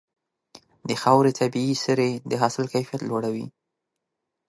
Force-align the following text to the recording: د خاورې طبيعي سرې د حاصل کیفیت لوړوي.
د 0.87 0.89
خاورې 1.01 1.31
طبيعي 1.39 1.75
سرې 1.85 2.11
د 2.29 2.31
حاصل 2.41 2.65
کیفیت 2.73 3.01
لوړوي. 3.05 3.45